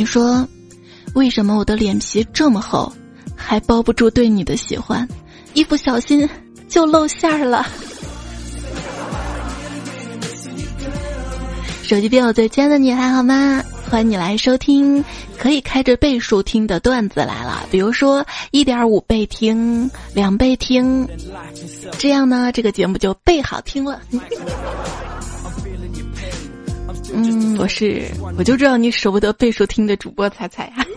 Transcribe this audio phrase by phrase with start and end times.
[0.00, 0.48] 你说，
[1.14, 2.90] 为什么我的脸皮这么厚，
[3.36, 5.06] 还包不住对你的喜欢？
[5.52, 6.26] 一不小心
[6.70, 7.66] 就露馅儿了。
[11.82, 13.62] 手机边我最亲爱的你还好吗？
[13.90, 15.04] 欢迎你来收听，
[15.36, 17.66] 可以开着倍数听的段子来了。
[17.70, 21.06] 比如说一点五倍听、两倍听，
[21.98, 24.00] 这样呢，这个节目就倍好听了。
[27.12, 28.04] 嗯，我是，
[28.38, 30.84] 我就知道你舍不得倍数听的主播彩彩啊。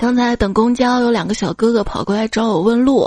[0.00, 3.06] 刚才等公交，有两个小哥哥跑过来找我问路。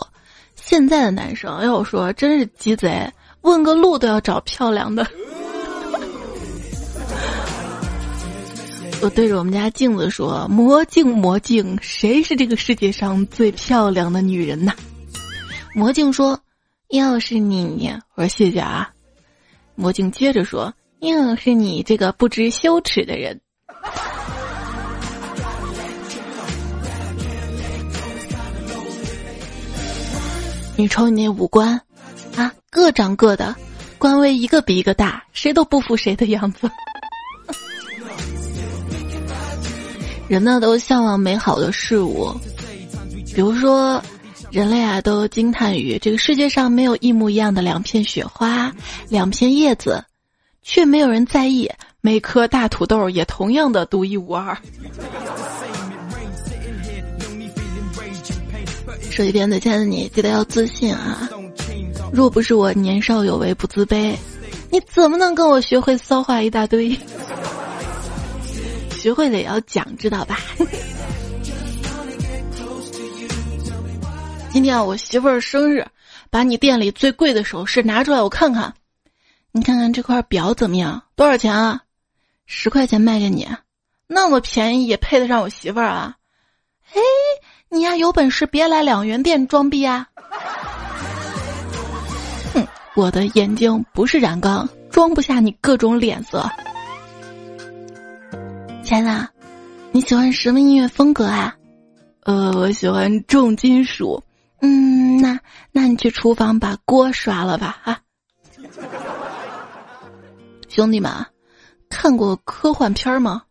[0.56, 5.08] 现在的男生，要我说，真是鸡贼，问个路都要找漂亮的。
[9.02, 14.74] 我对着我们家镜子说：“魔镜魔镜，谁是这个世界上最漂亮的女人呐？”
[15.74, 16.38] 魔镜说
[16.92, 18.90] ：“要是你。”我说：“谢谢啊。”
[19.80, 23.40] 魔镜接着说：“硬是你这个不知羞耻的人。”
[30.76, 31.80] 你瞅你那五官，
[32.36, 33.56] 啊，各长各的，
[33.98, 36.70] 官威一个比一个大，谁都不服谁的样子。
[40.28, 42.36] 人呢都向往美好的事物，
[43.34, 44.04] 比如说，
[44.52, 48.74] 人类啊都惊叹于这个世界上没有一模一样的两片雪花、
[49.08, 50.04] 两片叶子，
[50.64, 51.70] 却没有人在意
[52.02, 54.58] 每颗大土豆也同样的独一无二。
[59.12, 61.30] 手机边的亲爱的你，记得要自信啊！
[62.12, 64.16] 若不是我年少有为不自卑，
[64.72, 66.98] 你怎么能跟我学会骚话一大堆？
[68.98, 70.40] 学会了也要讲，知道吧？
[74.60, 75.88] 今天，我媳妇儿生日，
[76.30, 78.74] 把你店里最贵的首饰拿出来，我看看。
[79.54, 81.02] 你看看这块表怎么样？
[81.16, 81.84] 多少钱啊？
[82.46, 83.48] 十块钱卖给你，
[84.06, 86.18] 那么便宜也配得上我媳妇儿啊？
[86.84, 87.00] 嘿，
[87.70, 90.10] 你呀有本事别来两元店装逼啊！
[92.54, 96.46] 哼，我的眼睛不是染缸，装不下你各种脸色。
[98.84, 99.30] 亲爱的，
[99.94, 101.56] 你喜欢什么音乐风格啊？
[102.24, 104.22] 呃，我喜欢重金属。
[104.62, 105.40] 嗯，那
[105.72, 108.00] 那你去厨房把锅刷了吧，啊！
[110.68, 111.26] 兄弟们，
[111.90, 113.44] 看过科幻片吗？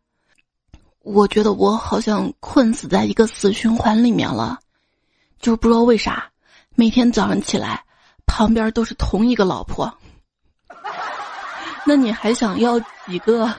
[1.03, 4.59] 我觉得我好像困死在一个死循环里面了，
[5.41, 6.31] 就是不知道为啥，
[6.75, 7.83] 每天早上起来
[8.27, 9.93] 旁边都是同一个老婆。
[11.87, 13.53] 那你还想要几个？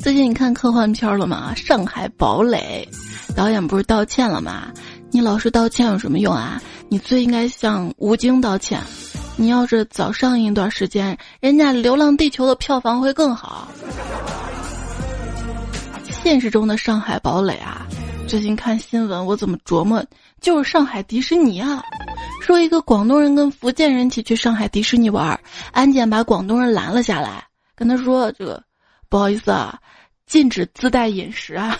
[0.00, 1.54] 最近你看科幻片了吗？
[1.54, 2.88] 上海堡垒，
[3.36, 4.72] 导演不是道歉了吗？
[5.12, 6.62] 你老是道歉有什么用啊？
[6.88, 8.80] 你最应该向吴京道歉。
[9.36, 13.68] 你要是早上映一段时间，人家《流浪地球》的票房会更好。
[16.08, 17.86] 现实中的上海堡垒啊，
[18.28, 20.04] 最近看新闻，我怎么琢磨，
[20.40, 21.82] 就是上海迪士尼啊。
[22.40, 25.38] 说一个广东人跟福建人一起去上海迪士尼玩，
[25.72, 27.44] 安检把广东人拦了下来，
[27.74, 28.62] 跟他说这个。
[29.08, 29.76] 不好意思啊，
[30.26, 31.76] 禁止自带饮食啊。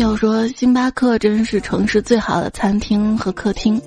[0.00, 3.78] 要说星巴克真是城市最好的餐厅和客厅。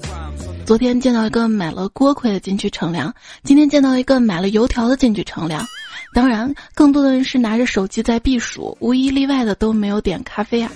[0.63, 3.11] 昨天见到一个买了锅盔的进去乘凉，
[3.43, 5.65] 今天见到一个买了油条的进去乘凉。
[6.13, 10.71] 当然，更多的人是拿着手机在避暑，无一例外的都没有点咖啡啊。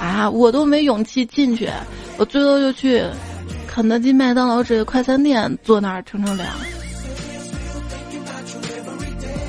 [0.00, 1.70] 啊，我都没勇气进去，
[2.16, 3.00] 我最多就去。
[3.68, 6.48] 肯德基、麦当劳这些快餐店坐那儿乘乘凉。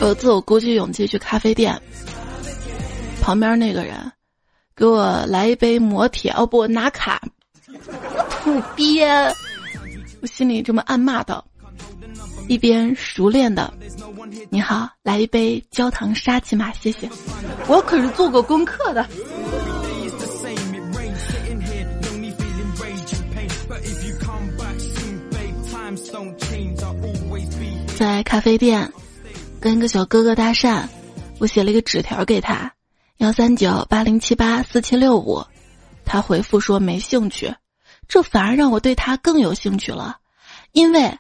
[0.02, 1.76] 有次我鼓起勇气去咖啡店，
[3.20, 3.96] 旁边那个人
[4.76, 7.22] 给我来一杯磨铁，哦不，拿卡，
[8.44, 9.34] 土鳖！
[10.22, 11.46] 我心里这么暗骂道，
[12.50, 13.74] 一边熟练的，
[14.50, 17.10] 你好，来一杯焦糖沙琪玛，谢谢。
[17.68, 19.08] 我可是做过功课的。
[27.98, 28.92] 在咖啡店，
[29.62, 30.84] 跟一个小哥哥搭讪，
[31.40, 32.70] 我写了一个纸条给他，
[33.18, 35.46] 幺三九八零七八四七六五，
[36.04, 37.56] 他回复说没兴趣，
[38.10, 40.18] 这反而让我对他更有兴趣了，
[40.74, 41.18] 因为，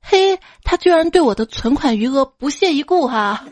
[0.00, 3.44] 嘿，他居然对我的存款余额不屑一顾哈，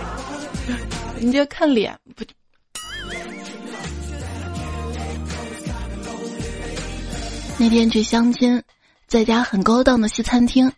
[1.18, 2.22] 你这看脸不？
[7.58, 8.62] 那天去相亲，
[9.06, 10.70] 在家很高档的西餐厅。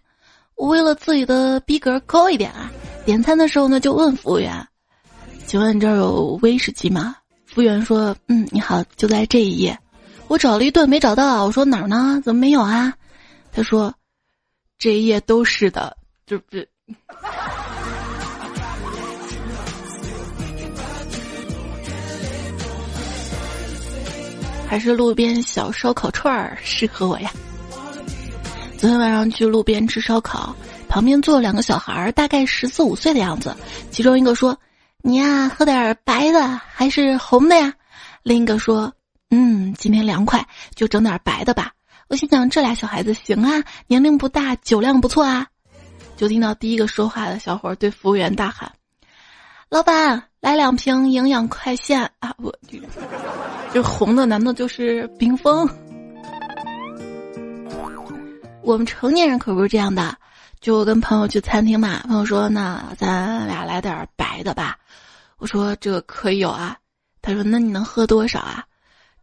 [0.54, 2.70] 我为了自己的逼格高一点啊，
[3.04, 4.68] 点餐的时候呢就问服务员
[5.48, 7.16] ：“请问这儿有威士忌吗？”
[7.46, 9.76] 服务员说：“嗯，你好，就在这一页。”
[10.28, 12.20] 我找了一顿没找到，我说哪儿呢？
[12.22, 12.92] 怎么没有啊？
[13.50, 13.94] 他说
[14.78, 15.96] ：“这一页都是的，
[16.26, 16.58] 就不。
[24.66, 27.32] 还是路边小烧烤串儿适合我呀。
[28.76, 30.54] 昨天晚上去路边吃烧烤，
[30.90, 33.56] 旁边坐了两个小孩儿，大概十四五岁的样子。
[33.90, 34.54] 其中一个说
[35.02, 37.72] ：“你呀，喝点白的还是红的呀？”
[38.24, 38.92] 另一个说
[39.30, 41.72] ：“嗯，今天凉快，就整点白的吧。”
[42.08, 45.46] 我心想，这俩小孩子行啊，年龄不大，酒量不错啊。
[46.16, 48.72] 就听到第一个说话的小伙对服务员大喊
[49.70, 52.52] ：“老板，来两瓶营养快线啊！”我。
[53.72, 55.68] 这红的难道就是冰峰？
[58.62, 60.16] 我们成年人可不是这样的。
[60.60, 64.78] 就跟朋友去餐厅嘛，朋友说：“那咱俩来点白的吧。”
[65.38, 66.76] 我说：“这个可以有啊。”
[67.22, 68.64] 他说：“那你能喝多少啊？”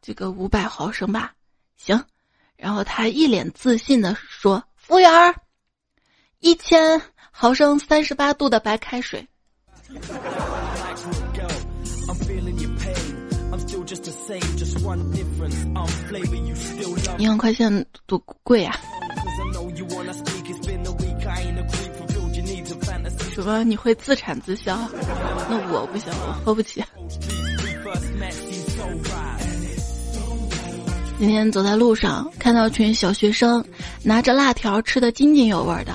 [0.02, 1.34] 这个五百毫升吧。
[1.78, 2.02] 行。
[2.56, 5.36] 然后他一脸自信的说：“服务员儿，
[6.40, 7.02] 一千
[7.32, 9.28] 毫升三十八度的白开水。”
[17.18, 18.76] 营养快线多贵啊！
[23.44, 23.64] 什么？
[23.64, 24.78] 你会自产自销？
[25.50, 26.84] 那我不行，我喝不起。
[31.20, 33.64] 今天走在路上，看到群小学生
[34.04, 35.94] 拿着辣条吃的津津有味的，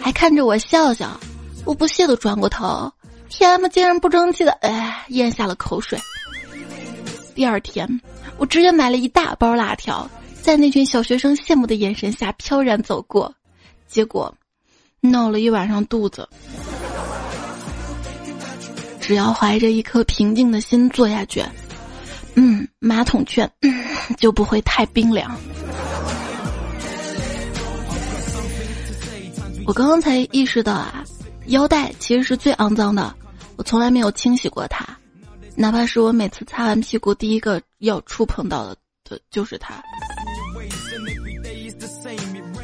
[0.00, 1.18] 还看着我笑笑。
[1.64, 2.92] 我不屑的转过头，
[3.28, 5.98] 天嘛，竟然不争气的，哎，咽下了口水。
[7.34, 8.00] 第二天，
[8.36, 10.08] 我直接买了一大包辣条，
[10.42, 13.34] 在那群小学生羡慕的眼神下飘然走过，
[13.88, 14.32] 结果
[15.00, 16.28] 闹了一晚上肚子。
[19.06, 21.44] 只要怀着一颗平静的心做下去，
[22.36, 23.48] 嗯，马桶圈
[24.16, 25.30] 就不会太冰凉。
[29.66, 31.04] 我刚刚才意识到啊，
[31.48, 33.14] 腰带其实是最肮脏的，
[33.56, 34.86] 我从来没有清洗过它。
[35.54, 38.74] 哪怕是我每次擦完屁股，第一个要触碰到的
[39.06, 39.74] 的就是它。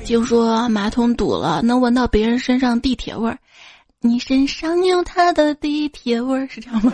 [0.07, 3.39] 听说马桶堵了，能闻到别人身上地铁味儿。
[4.03, 6.91] 你身上有他的地铁味儿，是这样吗？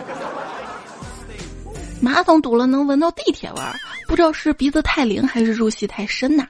[2.01, 3.73] 马桶堵了能闻到地铁味儿，
[4.09, 6.45] 不知道是鼻子太灵还是入戏太深呐。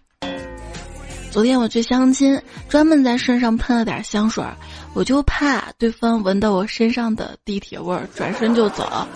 [1.30, 4.44] 昨天我去相亲，专门在身上喷了点香水，
[4.96, 9.08] 我就怕对方闻到我身上的地铁味儿，转身就走。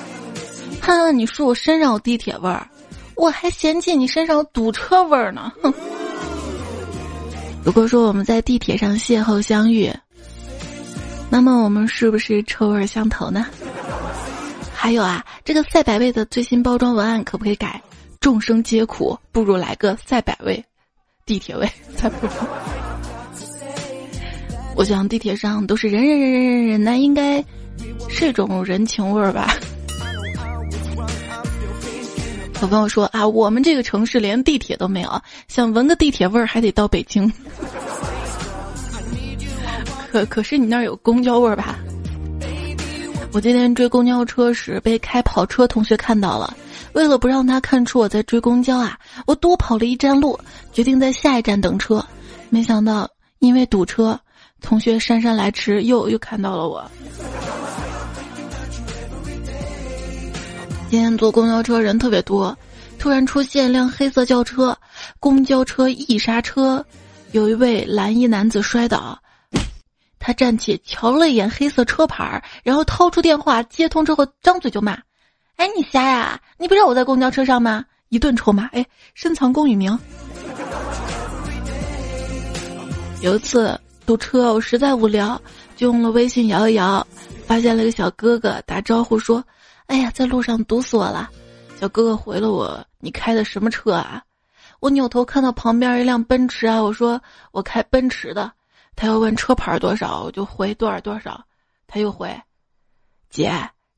[0.80, 2.68] 哼，你说我身上有地铁味儿，
[3.16, 5.52] 我还嫌弃你身上有堵车味儿呢。
[5.64, 5.74] 哼。
[7.66, 9.92] 如果说我们在地铁上邂逅相遇，
[11.34, 13.46] 那么我们是不是臭味相投呢？
[14.76, 17.82] 还有啊，这个赛百味的最新包装文案可不可以改？
[18.20, 20.62] 众生皆苦，不如来个赛百味，
[21.26, 22.46] 地铁味才不错。
[24.76, 27.42] 我想地铁上都是人人人人人人，那应该
[28.10, 29.56] 是一种人情味儿吧。
[32.62, 37.32] 有朋友说啊，我们这个城市连地铁都没有，想闻个地铁味儿还得到北京。
[40.12, 41.80] 可可是你那儿有公交味儿吧？
[43.32, 46.54] 我今天追公交车时被开跑车同学看到了，
[46.92, 50.38] 为了不让他看出我在追公交啊，我多跑了一站路，
[50.74, 52.06] 决定在下一站等车。
[52.50, 54.20] 没想到因为堵车，
[54.60, 56.84] 同学姗姗来迟，又又看到了我。
[60.90, 62.54] 今天坐公交车人特别多，
[63.00, 64.78] 突然出现辆黑色轿车，
[65.22, 66.86] 公交车一刹车，
[67.32, 69.18] 有一位蓝衣男子摔倒，
[70.22, 74.98] 他站起瞧了一眼黑色车牌，然后掏出电话接通之后张嘴就骂
[75.58, 76.40] ：“哎，你瞎呀？
[76.58, 78.86] 你不知道我在公交车上吗？”一顿臭骂，哎，
[79.16, 79.98] 深藏功与名。
[83.22, 85.42] 有一次堵车，我实在无聊，
[85.76, 87.06] 就用了微信摇一摇，
[87.48, 89.44] 发现了一个小哥哥打招呼说。
[89.88, 91.30] 哎呀，在路上堵死我了！
[91.80, 94.24] 小哥哥回了我：“你开的什么车啊？”
[94.80, 98.52] 我扭头看到旁边一辆奔驰啊，我说：“我开奔驰的。”
[98.96, 101.44] 他又问车牌多少，我就回多少多少。
[101.88, 102.34] 他又回
[103.30, 103.52] ：“姐，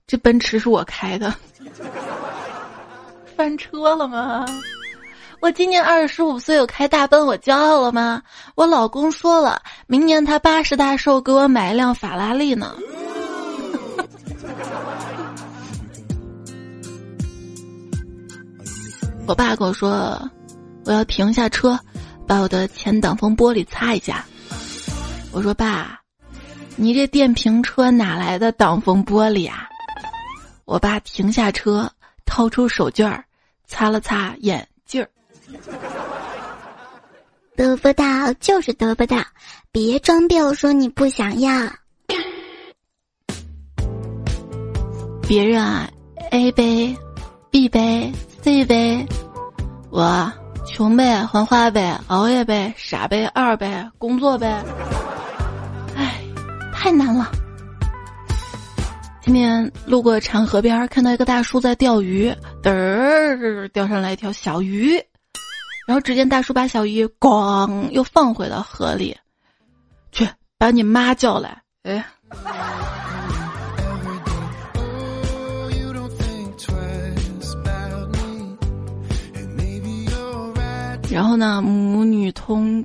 [0.08, 1.34] 这奔驰是我开的。
[3.36, 4.46] ”翻车了吗？
[5.42, 8.24] 我今年二十五岁，我开大奔，我骄傲了吗？
[8.56, 12.76] 我老公说了，明年他八十大寿，给我买一辆法拉利呢。
[19.28, 20.18] 我爸跟我说
[20.86, 21.80] ：“我要停下车，
[22.26, 24.26] 把我的前挡风玻璃擦一下。”
[25.34, 26.00] 我说：“爸，
[26.75, 29.68] 你这电瓶车哪来的挡风玻璃啊？”
[30.66, 31.92] 我爸停下车，
[32.24, 33.24] 掏出手绢儿，
[33.68, 35.10] 擦了擦眼镜儿。
[37.56, 39.18] 得不到就是得不到，
[39.72, 41.52] 别装逼说你不想要。
[45.28, 45.90] 别人啊
[46.32, 46.96] ，A 杯、
[47.50, 48.12] B 杯、
[48.42, 49.06] C 杯，
[49.90, 50.32] 我
[50.66, 54.63] 穷呗，还花呗，熬夜呗，傻呗，二呗，工作呗。
[56.84, 57.32] 太难了。
[59.22, 62.30] 今天路过长河边，看到一个大叔在钓鱼，
[62.62, 64.96] 嘚儿钓上来一条小鱼，
[65.88, 69.18] 然后只见大叔把小鱼咣又放回到河里，
[70.12, 72.06] 去把你妈叫来，哎。
[81.10, 82.84] 然后呢，母女通，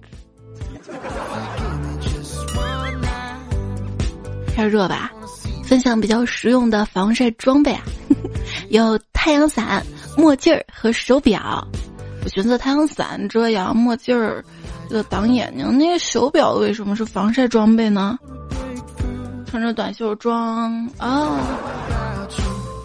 [4.59, 5.13] 天热吧？
[5.63, 7.83] 分享比较实用的防晒装备啊，
[8.71, 9.87] 有太阳伞、
[10.17, 11.65] 墨镜儿和手表。
[12.25, 14.45] 我寻思太阳伞遮阳，墨镜儿
[14.91, 18.19] 就挡眼睛，那个手表为什么是防晒装备呢？
[19.47, 21.39] 穿着短袖装啊，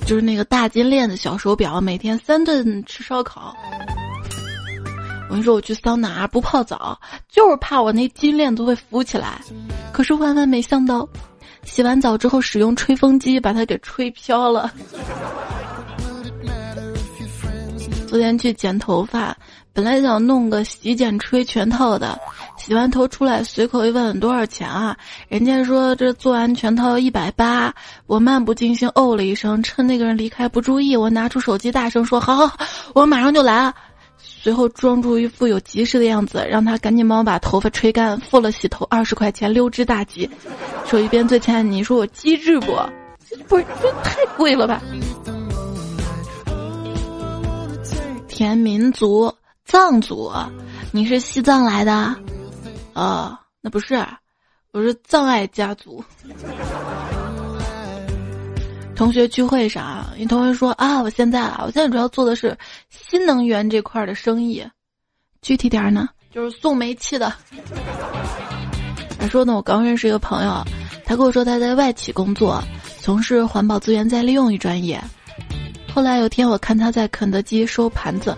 [0.06, 3.52] 就是那个大金链子小手表，每天三顿吃烧烤。
[5.28, 9.42] 我跟你说，我去桑拿不泡澡，就是怕我那金链子会浮起来。
[9.92, 11.10] 可是万万没想到，
[11.64, 14.72] 洗完澡之后使用吹风机把它给吹飘了。
[18.08, 19.36] 昨天去剪头发，
[19.74, 22.16] 本来想弄个洗剪吹全套的，
[22.60, 24.96] 洗完头出来随口一问多少钱啊？
[25.30, 27.74] 人家说这做完全套一百八。
[28.06, 32.56] 我漫不经心哦了一声，趁那个人离开不注意，我拿出手机大声说：“好好好，
[32.94, 33.74] 我马上就来。”啊
[34.44, 40.30] 随后装出一副有急事的样子，让他赶紧帮我把头发吹干，付了洗头二十块钱，溜之大吉。
[40.86, 42.78] 手一边最亲爱的你说我机智不？
[43.48, 44.84] 不是，这太贵了吧？
[48.28, 49.34] 田民族
[49.64, 50.30] 藏族，
[50.92, 52.14] 你是西藏来的？
[52.92, 54.06] 啊，那不是，
[54.74, 56.04] 我是藏爱家族。
[58.96, 62.58] 同学聚会上，一同学说啊，我现在啊，我现在主要做的是
[62.90, 64.64] 新能源这块的生意，
[65.42, 67.34] 具体点呢，就是送煤气的。
[69.20, 70.64] 他说呢，我刚认识一个朋友，
[71.06, 72.64] 他跟我说他在外企工作，
[73.00, 75.02] 从事环保资源再利用一专业。
[75.94, 78.36] 后来有天我看他在肯德基收盘子，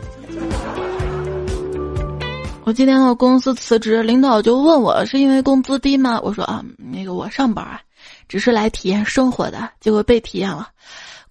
[2.64, 6.20] 我今天到公司辞职，领导就问我是因为工资低吗？
[6.24, 7.80] 我说啊，那个我上班啊。
[8.28, 10.70] 只是来体验生活的，结果被体验了。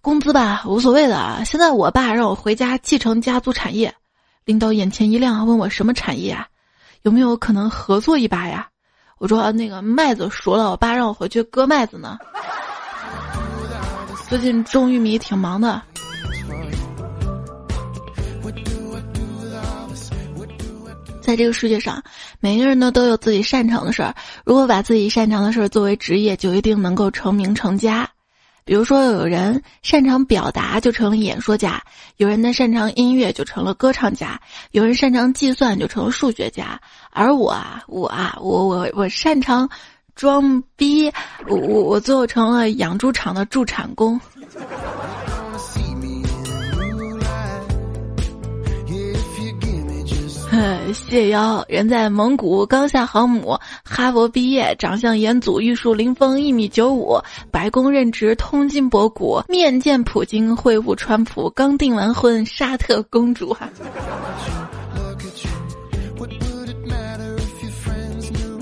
[0.00, 1.42] 工资吧无所谓的。
[1.44, 3.94] 现在我爸让我回家继承家族产业，
[4.44, 6.46] 领导眼前一亮，问我什么产业啊？
[7.02, 8.68] 有没有可能合作一把呀？
[9.18, 12.18] 我说那个麦子熟了，我爸让我回去割麦子呢。
[14.28, 15.80] 最近种玉米挺忙的。
[21.24, 22.02] 在这个世界上，
[22.38, 24.14] 每个人呢都有自己擅长的事儿。
[24.44, 28.10] 如果把自己擅长的事儿作为职业，就一定能够成名成家。
[28.66, 31.80] 比如说，有人擅长表达，就成了演说家；
[32.18, 34.38] 有人呢擅长音乐，就成了歌唱家；
[34.72, 36.78] 有人擅长计算，就成了数学家。
[37.10, 39.66] 而我啊，我啊，我我我擅长
[40.14, 41.10] 装逼，
[41.48, 44.20] 我我我最后成了养猪场的助产工。
[50.92, 57.18] 谢邀人在蒙古刚下航母，哈佛毕业，长相严祖，玉树临风，一米九五，
[57.50, 63.68] 白宫任职，通金博古，面见普京，会晤川普，刚订完婚，沙特公主哈。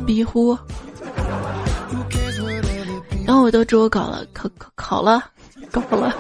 [0.06, 0.56] 逼呼，
[3.26, 5.22] 然后我都我搞了，考考考了，
[5.70, 6.14] 搞了。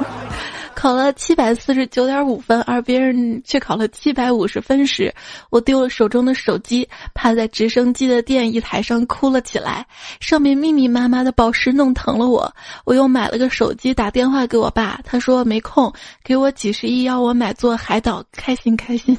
[0.74, 5.14] 考了七百四十九点五分，而别人却考了七百五十分时，
[5.50, 9.86] 我丢了手中的手机，趴在直升机的电翼台上哭了起来。
[10.20, 12.52] 上面密密麻麻的宝石弄疼了我，
[12.84, 15.92] 我又买了个手机，打电话给我爸，他说没空，
[16.24, 19.16] 给我几十亿要我买座海岛，开心开心。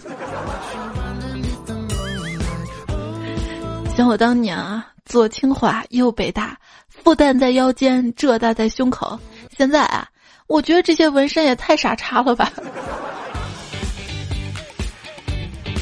[3.95, 6.57] 想我当年啊，左清华右北大，
[6.89, 9.19] 复旦在腰间，浙大在胸口，
[9.55, 10.07] 现在啊。
[10.47, 12.51] 我觉得这些纹身也太傻叉了吧！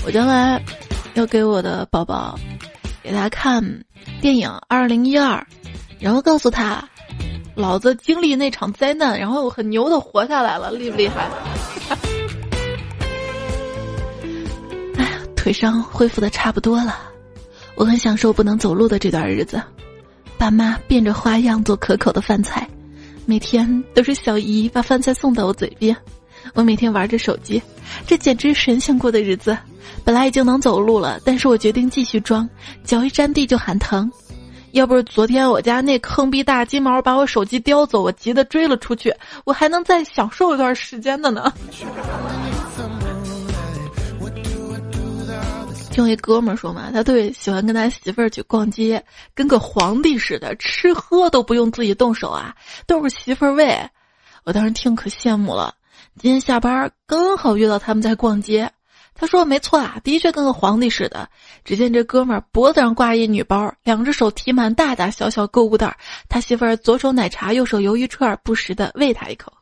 [0.06, 0.62] 我将来
[1.13, 2.39] 要给我的宝宝
[3.03, 3.84] 给他看
[4.20, 5.38] 电影《二零一二》，
[6.00, 6.88] 然后告诉他，
[7.53, 11.30] 老子经历那场灾难，然后很牛的活下来了，厉不厉害？
[14.98, 16.98] 哎呀，腿伤恢复的差不多了，
[17.75, 19.62] 我很享受不能走路的这段日子，
[20.38, 22.68] 爸妈变着花样做可口的饭菜。
[23.25, 25.96] 每天都是小姨把饭菜送到我嘴边，
[26.54, 27.62] 我每天玩着手机，
[28.06, 29.58] 这简直神仙过的日子。
[30.04, 32.48] 本来已经能走路了，但是我决定继续装，
[32.84, 34.12] 脚一沾地就喊疼。
[34.72, 39.13] 要不是昨天我家那坑逼大金毛把我手机叼走，我急得追了出去，
[39.44, 41.54] 我还能再享受一段时间的呢。
[45.91, 49.03] 听一哥们儿说嘛，他特别喜欢跟他媳妇儿去逛街，
[49.36, 52.55] 跟个皇帝似的，吃喝都不用自己动手啊，
[52.88, 53.77] 都是媳妇儿喂。
[54.45, 55.75] 我当时听可羡慕了。
[56.17, 58.71] 今天下班刚好遇到他们在逛街。
[59.13, 61.29] 他说：“没错啊，的确跟个皇帝似的。”
[61.63, 65.95] 只见这哥们儿脖子上挂一女包，两只手提满大大小小购物袋。
[66.27, 69.51] 他媳妇儿左手奶茶，右手鱿鱼串，不时的喂他一口。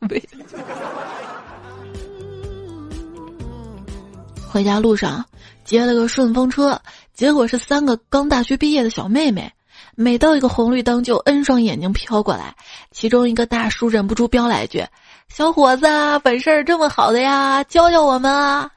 [4.48, 5.24] 回家路上
[5.70, 6.82] 接了个顺风车，
[7.14, 9.48] 结果是三个刚大学毕业的小妹妹。
[9.94, 12.56] 每到一个红绿灯，就 N 双眼睛飘过来。
[12.90, 14.84] 其中一个大叔忍不住飙来一句
[15.30, 15.86] ：“小伙子，
[16.24, 18.68] 本事这么好的呀，教教我们啊！”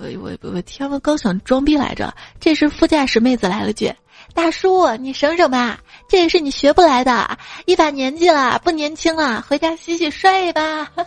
[0.00, 3.94] 我我我天呐，刚想装逼来着，这时副驾驶妹子来了句
[4.32, 5.78] ：“大叔，你省省吧，
[6.08, 10.90] 这也是你学不来的，一把年纪了，不年轻了，回家洗洗睡吧。”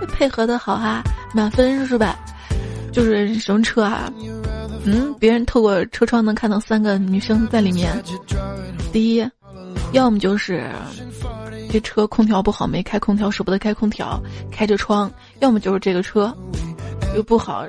[0.12, 1.02] 配合的好哈，
[1.32, 2.18] 满分是吧？
[2.92, 4.12] 就是什么车啊？
[4.84, 7.92] 嗯，别人透过车窗能看到三个女生在里面。
[8.92, 9.28] 第一，
[9.92, 10.68] 要么就是
[11.70, 14.20] 这车空调不好，没开空调，舍不得开空调，
[14.50, 15.08] 开着窗；
[15.40, 16.34] 要么就是这个车
[17.14, 17.64] 又不好，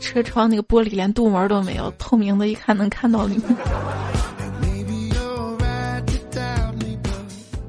[0.00, 3.56] 车窗那个玻璃连镀膜都没有，透明的，一看能看到里面。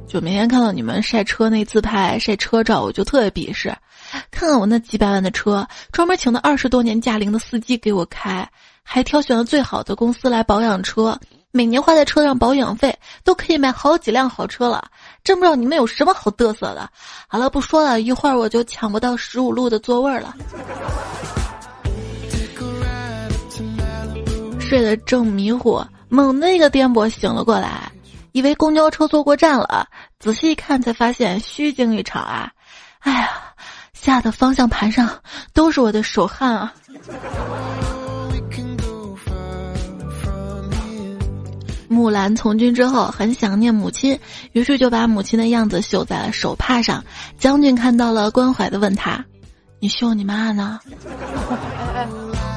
[0.08, 3.74] 就每天看到你们晒车那自拍、晒车照，我就特别鄙视。
[4.32, 8.48] 看看我那几百万的车，专门请的二十多年驾龄的司机给我开，
[8.84, 11.18] 还挑选了最好的公司来保养车，
[11.52, 14.84] 每年花在车上保养费都可以买好几辆好车了。
[15.24, 16.90] 真不知道你们有什么好嘚瑟的。
[17.28, 20.36] 好了，不说了一会儿我就抢不到十五路的座位了。
[24.60, 27.92] 睡得正迷糊，猛的一个颠簸醒了过来。
[28.32, 29.86] 以为公交车坐过站了，
[30.18, 32.50] 仔细一看才发现虚惊一场啊！
[33.00, 33.51] 哎呀，
[34.02, 35.08] 架的方向盘上
[35.54, 36.74] 都是我的手汗啊！
[41.88, 44.20] 木兰从军之后很想念母亲，
[44.54, 47.04] 于是就把母亲的样子绣在了手帕上。
[47.38, 49.24] 将军看到了，关怀的问他
[49.80, 50.80] ：“你绣你妈呢？”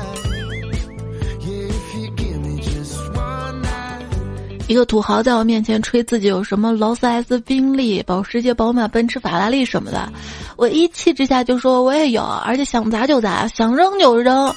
[4.66, 10.10] 一个土豪在我面前吹自己有什么劳斯莱斯、宾利、保时捷、宝马、奔驰、法拉利什么的，
[10.56, 14.52] 我一气之下就说我也有，而且想砸就砸，想扔就扔。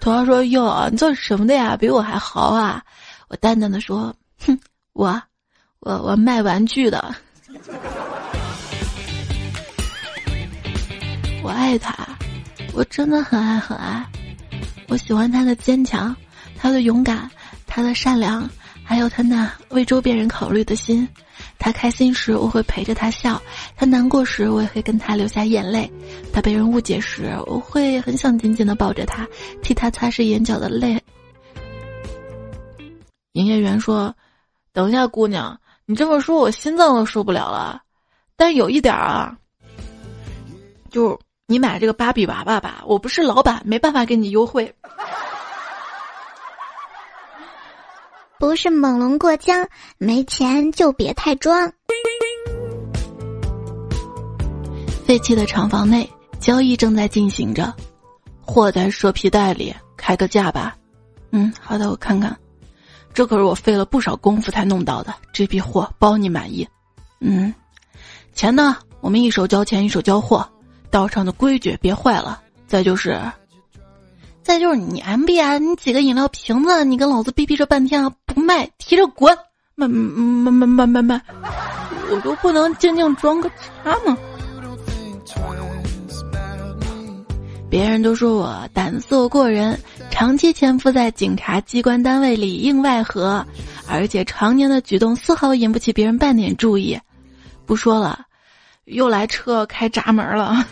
[0.00, 1.76] 土豪说：“哟，你做什么的呀？
[1.76, 2.80] 比我还豪啊！”
[3.28, 4.14] 我淡淡的说
[4.46, 4.56] ：“哼，
[4.92, 5.20] 我，
[5.80, 7.12] 我我卖玩具的。
[11.42, 11.94] 我爱他，
[12.72, 14.06] 我真的很爱很爱。
[14.88, 16.14] 我喜欢他的坚强，
[16.56, 17.28] 他的勇敢，
[17.66, 18.48] 他的善良。”
[18.90, 21.06] 还有他那为周边人考虑的心，
[21.60, 23.40] 他开心时我会陪着他笑，
[23.76, 25.88] 他难过时我也会跟他流下眼泪，
[26.32, 29.24] 他被人误解时我会很想紧紧的抱着他，
[29.62, 31.00] 替他擦拭眼角的泪。
[33.34, 34.12] 营业员说
[34.74, 37.80] ：“等一下，姑娘，你这么说，我心脏都受不了了。
[38.34, 39.38] 但有一点啊，
[40.90, 44.74] 就你买这个芭比娃娃吧，我不是老板，没办法给你优惠。”
[48.40, 51.70] 不是猛龙过江，没钱就别太装。
[55.04, 56.08] 废弃的厂房内，
[56.40, 57.70] 交易正在进行着，
[58.40, 60.74] 货在蛇皮袋里，开个价吧。
[61.32, 62.34] 嗯，好的，我看看。
[63.12, 66.66] 这可是我费了不少功夫才弄到的，这批货包你满意。
[67.20, 67.52] 嗯，
[68.32, 68.78] 钱呢？
[69.02, 70.48] 我们一手交钱，一手交货，
[70.90, 72.40] 道上的规矩别坏了。
[72.66, 73.20] 再就是。
[74.42, 79.36] 再就是你 M B 啊，你几个饮料瓶子，你跟老子逼逼这半天啊，不卖，提着滚！
[79.74, 81.22] 卖卖卖卖卖卖，
[82.10, 83.50] 我就不能静静装个
[83.82, 84.16] 叉吗？
[87.70, 89.78] 别人都说我胆色过人，
[90.10, 93.46] 长期潜伏在警察机关单位里应外合，
[93.88, 96.98] 而且常年的举动丝毫引不起别人半点注意。
[97.64, 98.18] 不说了，
[98.86, 100.66] 又来车开闸门了。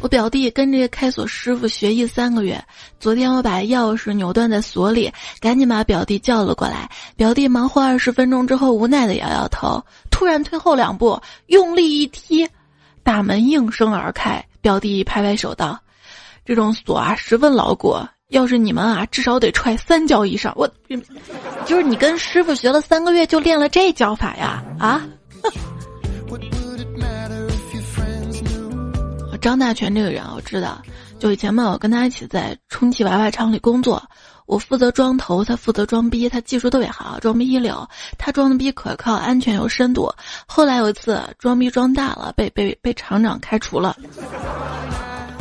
[0.00, 2.62] 我表弟跟这个开锁师傅学艺三个月，
[3.00, 6.88] 昨天我把钥匙扭断在锁里，赶紧把表弟叫了过来。
[7.16, 12.48] 表弟忙活二十分钟之后，无奈的摇摇头，突然退后两步，用力一踢，
[13.02, 14.44] 大门应声而开。
[14.60, 15.80] 表弟拍拍手道
[16.44, 17.96] ：“这种锁啊，十分牢固，
[18.28, 20.70] 要是你们啊，至少得踹三跤以上。”我，
[21.64, 24.62] 就是你跟师傅学了三个月就练了这脚法呀？
[24.78, 25.04] 啊？
[29.36, 30.80] 张大全这个人我知道，
[31.18, 34.02] 就以前嘛，我跟他一起在充气娃娃厂里工作，
[34.46, 40.12] 我负责装头，他负责装逼，他技术特别好，装逼一流，他装的逼可靠、安全有深度。
[40.46, 43.96] 后来有一次装逼装大了，被被被厂长开除了。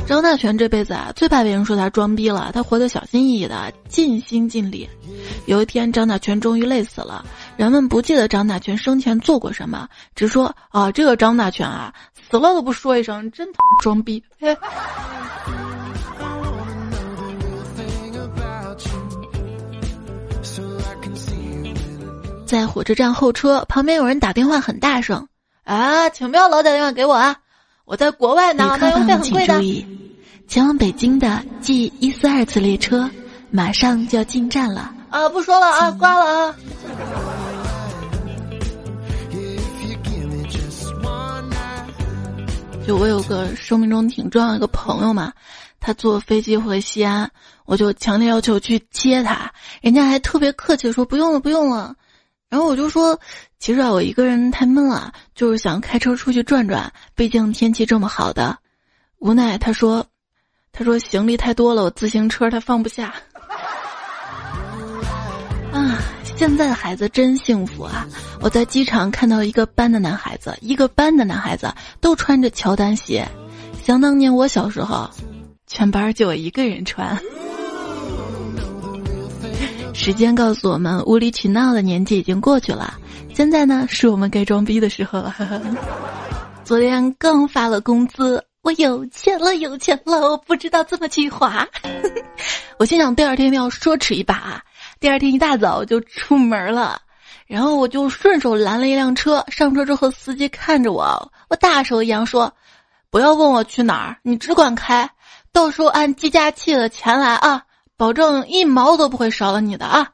[0.07, 2.51] 张大全这辈子啊，最怕别人说他装逼了。
[2.53, 4.87] 他活得小心翼翼的，尽心尽力。
[5.47, 7.25] 有一天，张大全终于累死了。
[7.57, 11.91] 人们不记得张大全生前做过什么，只说啊，这个张大全啊，
[12.29, 14.23] 死了都不说一声，真他妈装逼。
[22.45, 25.27] 在火车站候车，旁边有人打电话很大声，
[25.63, 27.35] 啊，请不要老打电话给我啊。
[27.85, 29.85] 我在国外呢，那邮费很贵的。
[30.47, 33.09] 前往北京的 G 一四二次列车
[33.51, 35.29] 马上就要进站了啊！
[35.29, 36.55] 不说了啊，挂了啊！
[42.87, 45.31] 就我有个生命中挺重要的一个朋友嘛，
[45.79, 47.29] 他坐飞机回西安，
[47.65, 51.95] 我就强烈要求去接他，人家还特别客气说不用了不用了。
[52.47, 53.19] 然后我就说，
[53.65, 56.93] 其实啊，我一个人太闷了，就是想开车出去转转。
[57.15, 58.55] 毕竟天气这么好的，
[59.17, 60.05] 无奈他说，
[60.71, 63.15] 他说行李太多了，我自行车他放不下。
[65.73, 65.97] 啊，
[66.37, 68.05] 现在的孩子真幸福啊！
[68.39, 73.27] 我在机场看到一个班的男孩子，一个班的男孩子都穿着乔丹鞋。
[73.81, 75.09] 想当年我小时候，
[75.65, 77.19] 全班就我一个人穿。
[79.91, 82.99] 时间告诉我们，无理取闹的年纪已经过去了。
[83.35, 85.35] 现在呢，是我们该装逼的时候了。
[86.63, 91.67] 昨天刚发了工资，我有钱了，有钱了，我不知道怎么去花。
[92.79, 94.63] 我心想第二天要奢侈一把。
[95.01, 97.01] 第二天一大早就出门了，
[97.45, 99.43] 然后我就顺手拦了一辆车。
[99.49, 102.49] 上车之后，司机看着我，我大手一扬说
[103.11, 105.09] ：“不要问我去哪儿，你只管开，
[105.51, 107.63] 到时候按计价器的钱来啊。”
[107.97, 110.09] 保证一毛都不会少了你的啊！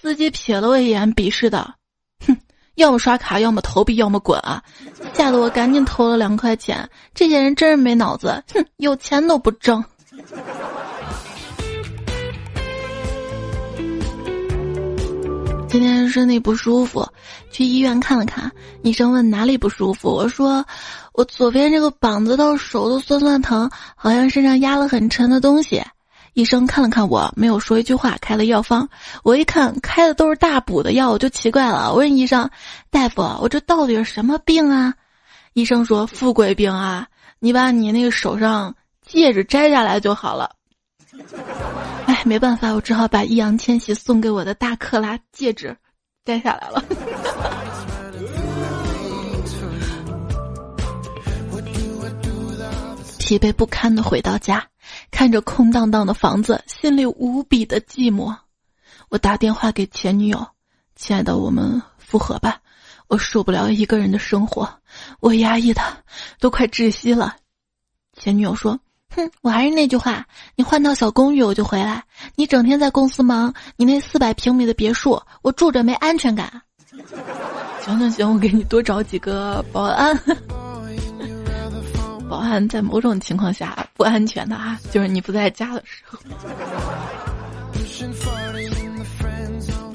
[0.00, 1.74] 司机瞥了我一眼，鄙视的，哼，
[2.78, 4.62] 要么刷卡，要么投币，要么滚啊！
[5.12, 6.88] 吓得我赶紧投了两块钱。
[7.12, 9.84] 这些人真是没脑子，哼，有钱都不挣。
[15.68, 17.06] 今天身体不舒服，
[17.50, 18.50] 去医院看了看，
[18.82, 20.64] 医生问哪里不舒服，我说
[21.12, 25.82] 我左边这个膀子到手都酸酸疼，好像身上压了很沉的东西。
[26.38, 28.88] 医生看了看我，没有说一句话，开了药方。
[29.24, 31.90] 我一看开的都是大补的药，我就奇怪了。
[31.90, 32.48] 我问医生
[32.90, 34.94] ：“大夫，我这到底是什么病啊？”
[35.54, 37.08] 医生说：“富贵病啊，
[37.40, 38.72] 你把你那个手上
[39.04, 40.52] 戒指摘下来就好了。”
[42.06, 45.76] 哎，没办法，我只好把易烊千玺送给我的大克拉戒指
[46.24, 46.84] 摘下来了。
[53.18, 54.64] 疲惫不堪的回到家。
[55.10, 58.34] 看着空荡荡的房子，心里无比的寂寞。
[59.08, 60.46] 我打电话给前女友
[60.94, 62.60] ：“亲爱的，我们复合吧，
[63.06, 64.68] 我受不了一个人的生活，
[65.20, 65.82] 我压抑的
[66.38, 67.36] 都快窒息了。”
[68.16, 68.78] 前女友说
[69.14, 72.04] ：“哼，我还是那句话，你换套小公寓我就回来。
[72.36, 76.62] 你整天在公司忙，你那四百平米的别墅，我住着没安全感。”
[77.82, 80.14] 行行行，我给你多找几个保安。
[82.28, 86.18] 保安在某种情况下不安全的啊，就是你不在家的时候。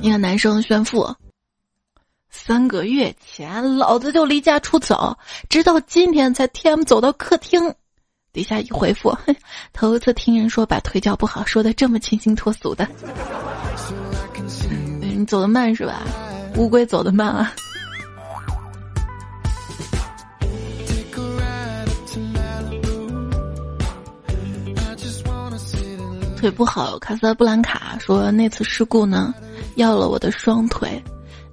[0.01, 1.15] 一个男生炫富，
[2.29, 5.17] 三个月前老子就离家出走，
[5.47, 7.73] 直到今天才 T M 走到客厅。
[8.33, 9.15] 底下一回复，
[9.71, 12.87] 头一次听人说把腿脚不好说的这么清新脱俗的。
[14.99, 16.01] 你走的慢是吧？
[16.57, 17.53] 乌龟走的慢啊。
[26.43, 29.33] 腿不好，卡萨布兰卡说那次事故呢，
[29.75, 31.01] 要了我的双腿，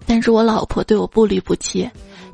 [0.05, 1.88] 但是我老婆对我不离不弃，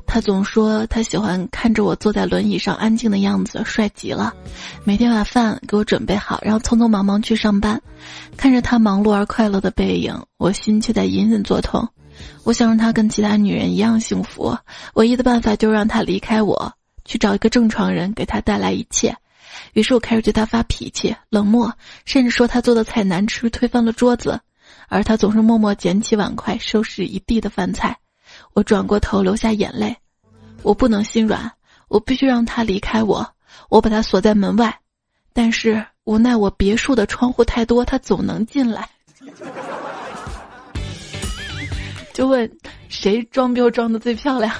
[0.07, 4.33] 她总说她喜欢看着我坐在轮椅上安静的样子，帅极了。
[4.83, 7.79] 每天把饭给我准备好，然后匆匆忙忙去上班，
[8.35, 11.87] 看着她忙碌而快乐的背影，我心却在隐隐作痛。
[12.43, 14.57] 我想让她跟其他女人一样幸福，
[14.95, 16.73] 唯一的办法就是让她离开我，
[17.05, 19.15] 去找一个正常人，给她带来一切。
[19.73, 21.71] 于是我开始对他发脾气、冷漠，
[22.05, 24.39] 甚至说他做的菜难吃，推翻了桌子，
[24.87, 27.97] 而他总是默默捡起碗筷，收拾一地的饭菜。
[28.53, 29.95] 我转过头，流下眼泪。
[30.63, 31.51] 我不能心软，
[31.87, 33.33] 我必须让他离开我。
[33.69, 34.79] 我把他锁在门外，
[35.33, 38.89] 但是无奈我别墅的窗户太多，他总能进来。
[42.13, 42.51] 就问
[42.89, 44.53] 谁装逼装的最漂亮？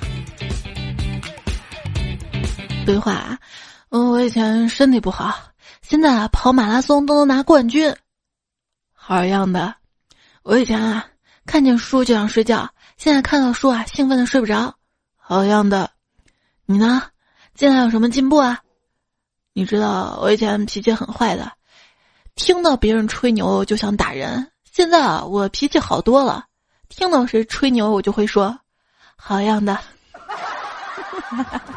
[2.85, 3.13] 对话。
[3.13, 3.39] 啊
[3.89, 5.33] 嗯，我以前身体不好，
[5.81, 7.95] 现在啊跑马拉松都能拿冠军。
[8.91, 9.75] 好样的！
[10.43, 11.05] 我以前啊
[11.45, 14.75] 看见书就想睡觉，现在看到书啊兴奋的睡不着。
[15.15, 15.89] 好样的！
[16.65, 17.03] 你呢？
[17.55, 18.59] 现在有什么进步啊？
[19.53, 21.51] 你知道我以前脾气很坏的，
[22.35, 24.51] 听到别人吹牛就想打人。
[24.69, 26.45] 现在啊我脾气好多了，
[26.89, 28.59] 听到谁吹牛我就会说，
[29.15, 29.79] 好样的。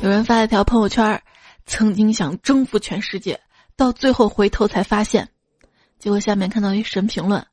[0.00, 1.20] 有人发了一条朋友圈，
[1.66, 3.40] 曾经想征服全世界，
[3.76, 5.28] 到最后回头才发现，
[5.98, 7.44] 结果下面看到一神评论：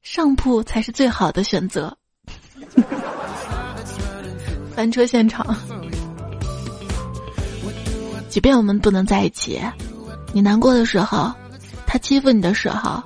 [0.00, 1.96] 上铺才是最好的选择。
[4.72, 5.44] 翻车现场，
[8.28, 9.60] 即便我们不能在一起，
[10.32, 11.32] 你难过的时候，
[11.88, 13.02] 他欺负你的时候，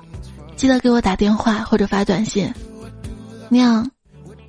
[0.55, 2.53] 记得给我打电话或者发短信，
[3.49, 3.89] 那样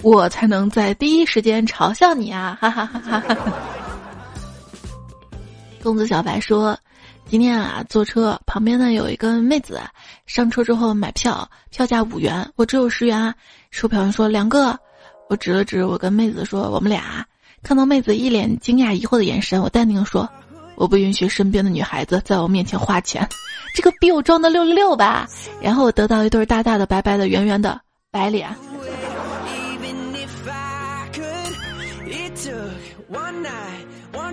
[0.03, 2.59] 我才能在第一时间嘲笑你啊！
[2.61, 3.47] 哈哈哈哈哈。
[5.87, 6.77] 公子小白说
[7.31, 9.81] ：“今天啊，坐车旁边呢有一个妹子，
[10.27, 13.33] 上车之后买票，票价五元，我只有十元啊。
[13.71, 14.77] 售票员说两个，
[15.29, 17.25] 我指了指我跟妹子说我们俩。
[17.63, 20.29] 看到妹子一脸惊讶疑惑的眼神，我淡定说：
[20.75, 23.25] 我不允许身边的女孩子在我面前花钱，
[23.77, 25.29] 这个逼我装的六六六吧。
[25.63, 28.53] 然后我得到一对大大的、白白的、圆圆的白脸。”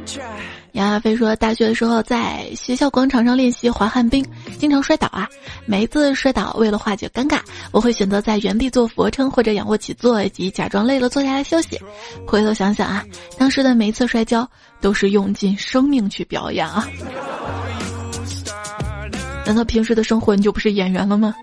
[0.05, 0.62] Try.
[0.73, 4.25] 杨亚飞说：“大学的时候在学校广场上练习滑旱冰，
[4.57, 5.29] 经常摔倒啊。
[5.67, 7.39] 每一次摔倒，为了化解尴尬，
[7.71, 11.79] 我会选择在原地做俯卧撑或者仰卧起坐，以及假装累了坐下来休息。
[12.25, 13.05] 回头想想啊，
[13.37, 14.49] 当时的每一次摔跤
[14.81, 16.87] 都是用尽生命去表演啊。
[19.45, 21.35] 难道平时的生活你就不是演员了吗？”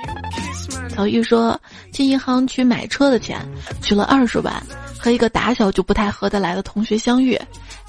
[0.91, 1.59] 曹玉说
[1.95, 3.41] ：“去银行取买车的钱，
[3.81, 4.61] 取了二十万，
[4.99, 7.41] 和一个打小就不太合得来的同学相遇。”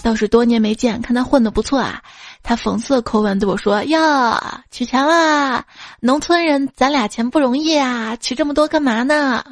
[0.01, 2.01] 倒是多年没见，看他混的不错啊。
[2.43, 5.63] 他讽刺的口吻对我说：“哟，取钱啦！
[5.99, 9.43] 农村人，咱俩钱不容易啊，取这么多干嘛呢？”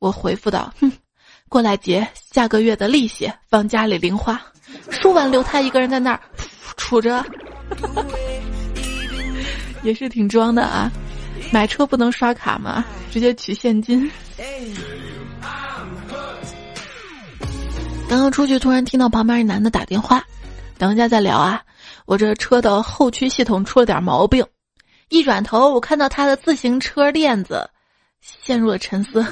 [0.00, 0.90] 我回复道：“哼，
[1.48, 4.40] 过来结下个月的利息，放家里零花。”
[4.90, 6.20] 说完，留他一个人在那儿
[6.76, 7.24] 杵着，
[9.82, 10.90] 也是挺装的啊。
[11.52, 12.84] 买车不能刷卡吗？
[13.10, 14.10] 直接取现金。
[18.10, 20.20] 刚刚出去，突然听到旁边一男的打电话，
[20.76, 21.62] 等一下再聊啊！
[22.06, 24.44] 我这车的后驱系统出了点毛病。
[25.10, 27.70] 一转头，我看到他的自行车链子，
[28.20, 29.24] 陷入了沉思。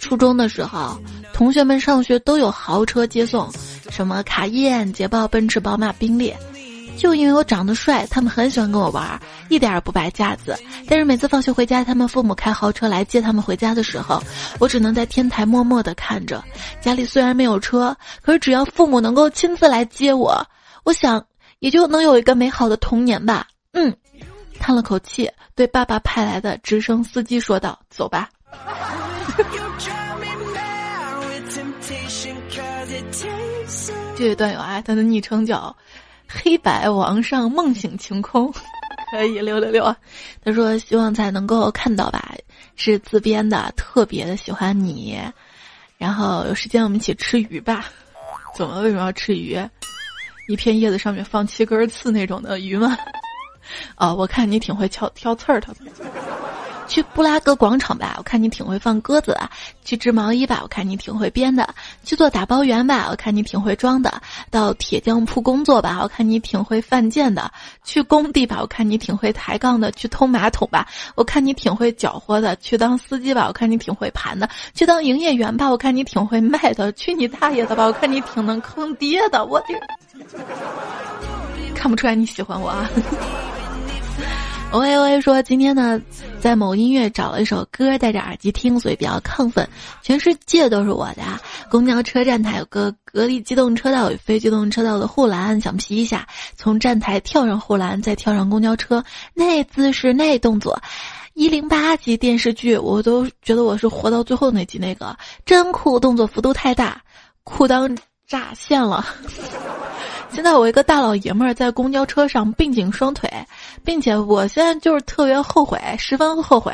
[0.00, 1.00] 初中的时候，
[1.32, 3.48] 同学们上学都有豪车接送，
[3.88, 6.34] 什么卡宴、捷豹、奔驰、宝马、宾利。
[6.96, 10.56] 就因为我长得帅，他们很喜欢跟我玩，一点也不摆架子。
[10.86, 14.22] 但是每次放学回家，他们父母开豪车来接他们回家的时候，
[14.60, 16.42] 我只能在天台默默的看着。
[16.80, 20.46] 家里虽然没有车，可是只要父母能够亲自来接我，
[20.84, 21.24] 我想
[21.58, 23.48] 也就能有一个美好的童年吧。
[23.72, 23.92] 嗯，
[24.60, 28.28] 叹了口气，对爸爸派来的直升司机说道：“走吧。”
[34.14, 35.74] 这位段友啊，他的昵称叫。
[36.32, 38.52] 黑白王上梦醒晴空，
[39.12, 39.96] 可以六六六啊！
[40.44, 42.34] 他说希望才能够看到吧，
[42.76, 45.20] 是自编的，特别的喜欢你。
[45.98, 47.86] 然后有时间我们一起吃鱼吧？
[48.56, 49.58] 怎么为什么要吃鱼？
[50.48, 52.96] 一片叶子上面放七根刺那种的鱼吗？
[53.96, 55.68] 哦，我看你挺会挑挑刺儿的。
[56.92, 59.48] 去布拉格广场吧，我看你挺会放鸽子的；
[59.82, 61.64] 去织毛衣吧，我看你挺会编的；
[62.04, 64.10] 去做打包员吧，我看你挺会装的；
[64.50, 67.50] 到铁匠铺工作吧，我看你挺会犯贱的；
[67.82, 79.42] 去工地吧，我看你挺会抬杠的；去通马桶吧，我看你挺会搅和的；去当司机吧，我看你挺会盘的；去当营业员吧，我看你挺会卖的；去你大爷的吧，我看你挺能坑爹的。
[79.46, 79.72] 我这
[81.74, 82.86] 看不出来你喜欢我啊。
[84.72, 86.00] 喂喂，说今天呢，
[86.40, 89.68] 在某音乐找了一首歌，戴着耳机听，所以比较亢奋。
[90.00, 91.22] 全世界都是我的。
[91.70, 99.04] 公交车站台有个隔离机动车道与非机动车道的护栏，想皮一下，从站台跳上护栏，再跳上公交车，
[99.34, 100.80] 那姿势那动作，
[101.34, 106.98] 一零八集电视剧我都觉得我是活到最后那集那个，真酷，动作幅度太大，
[107.44, 107.94] 裤裆
[108.26, 109.04] 炸线了。
[110.30, 113.30] 现在我一个大老爷们儿在公交车上并紧双腿。
[113.84, 116.72] 并且我现在就是特别后悔，十分后悔。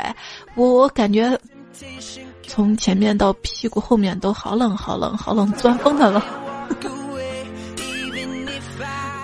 [0.55, 1.37] 我我感觉
[2.47, 6.21] 从前面到屁股后面都好冷，好冷，好冷，钻风的冷。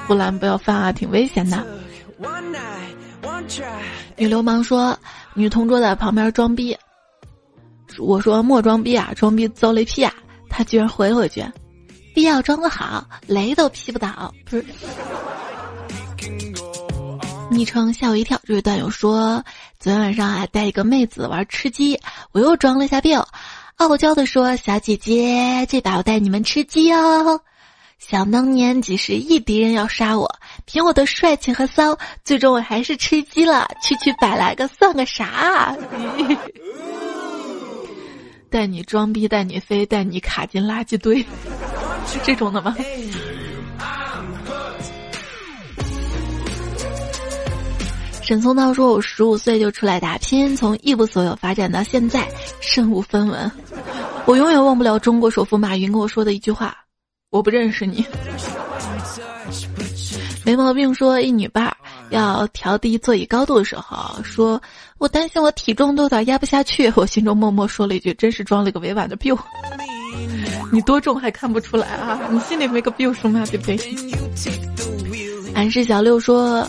[0.07, 1.65] 护栏不要翻啊，挺危险的。
[4.15, 4.97] 女流氓说，
[5.33, 6.77] 女同桌在旁边装逼，
[7.99, 10.13] 我说莫装逼啊，装逼遭雷劈啊，
[10.49, 11.43] 他居然回了一句：
[12.13, 14.33] 必要装的好，雷都劈不倒。
[14.45, 14.65] 不是。
[17.55, 19.41] 昵称吓我一跳，这位段友说，
[19.79, 21.97] 昨天晚上啊带一个妹子玩吃鸡，
[22.33, 23.13] 我又装了一下逼，
[23.77, 27.39] 傲娇的说：“小姐姐，这把我带你们吃鸡哦。”
[27.97, 30.29] 想当年几十亿敌人要杀我，
[30.65, 33.65] 凭我的帅气和骚，最终我还是吃鸡了。
[33.81, 35.73] 区区百来个算个啥？
[38.51, 41.21] 带你装逼，带你飞，带你卡进垃圾堆，
[42.05, 42.75] 是这种的吗？
[48.25, 52.27] 沈松涛说：“我十五岁就出来打拼，从一无所有发展到现在，
[52.59, 53.51] 身无分文。
[54.25, 56.75] 我永远忘不了中国首富马云跟我说的一句话：
[57.29, 58.03] 我不认识你。
[60.43, 60.91] 没毛病。
[60.91, 61.71] 说一女伴
[62.09, 64.59] 要调低座椅高度的时候，说
[64.97, 66.91] 我担心我体重都有点压不下去。
[66.95, 69.37] 我心中默默说了一句：真是装了个委婉的 biu。
[70.71, 72.19] 你多重还看不出来啊？
[72.31, 73.77] 你心里没个 biu 什么对不对？
[75.53, 76.67] 俺是小六说。”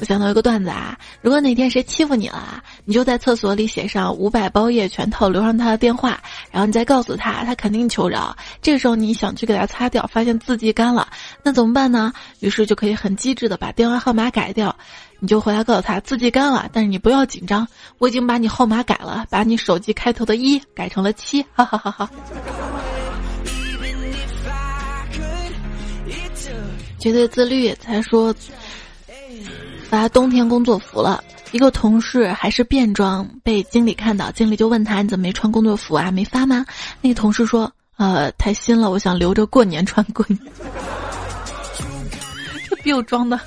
[0.00, 6.20] 我想到一个段子啊，如果哪天谁欺负你了，你就在厕所里写上五百包夜全套，留上他的电话，
[6.52, 8.36] 然后你再告诉他，他肯定求饶。
[8.62, 11.08] 这个时候你想去给他擦掉，发现字迹干了，
[11.42, 12.12] 那怎么办呢？
[12.38, 14.74] 于是就可以很机智的把电话号码改掉，
[15.18, 17.66] 你就回来告诉他字迹干了，但是你不要紧张，
[17.98, 22.08] 我已经把你号码改了，把你手机开头的一改成了七，哈哈哈哈。
[27.00, 28.34] 绝对自律才说。
[29.88, 36.10] 发冬天工作服了，一个同事还是便装，被经理看到，经理就问他：“你怎么没穿工作服啊？
[36.10, 36.64] 没发吗？”
[37.00, 40.38] 那个同事说：“呃，太新了，我想留着过年穿过年。”
[42.68, 43.40] 这比我装的。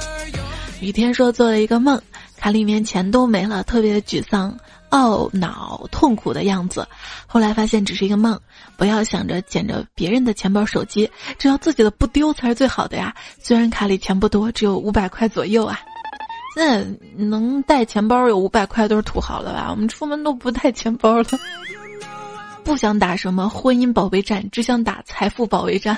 [0.80, 2.00] 雨天说做了一个梦，
[2.38, 4.56] 卡里面钱都没了，特别沮丧、
[4.90, 6.86] 懊恼、痛苦的样子。
[7.26, 8.38] 后来发现只是一个梦，
[8.76, 13.14] 不要想着捡着别人的钱包、手机，只要自己的不丢才是最好的呀。
[13.40, 15.78] 虽然卡里钱不多，只有五百块左右啊。
[16.56, 16.82] 那
[17.16, 19.66] 能带钱包有五百块都是土豪了吧？
[19.70, 21.28] 我们出门都不带钱包了。
[22.64, 25.96] 不想打什么婚姻保卫战，只想打财富保卫战。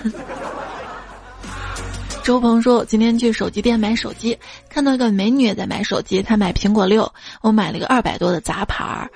[2.29, 4.39] 周鹏说：“我今天去手机店买手机，
[4.69, 7.11] 看到一个美女也在买手机，她买苹果六，
[7.41, 9.11] 我买了一个二百多的杂牌儿。”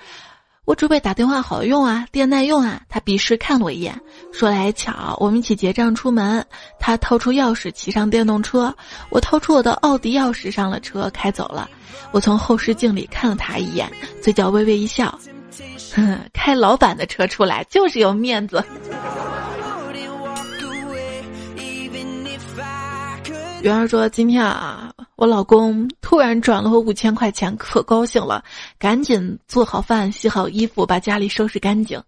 [0.65, 2.81] 我准备打电话好用啊，电耐用啊。
[2.89, 4.01] 他鄙视看了我一眼，
[4.33, 6.43] 说来巧，我们一起结账出门。
[6.81, 8.75] 他掏出钥匙，骑上电动车，
[9.11, 11.69] 我掏出我的奥迪钥匙，上了车，开走了。
[12.13, 15.19] 我从后视镜里看了他一眼，嘴角微微一笑，
[15.95, 18.65] 哼，开老板的车出来就是有面子。
[23.63, 28.43] 圆儿说：“今天啊，我老公突然转了我五千块钱，可高兴了，
[28.77, 32.03] 赶紧做好饭、洗好衣服，把家里收拾干净。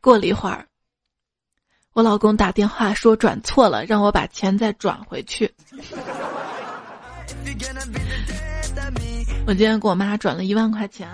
[0.00, 0.66] 过了一会儿，
[1.92, 5.52] 我老公打电话说转错了，让我把钱再转回去。
[9.46, 11.06] 我今天给我妈转了一万块钱，